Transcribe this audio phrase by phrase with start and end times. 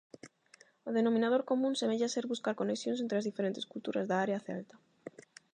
[0.87, 4.75] O denominador común semella ser buscar conexións entre as diferentes culturas da área celta.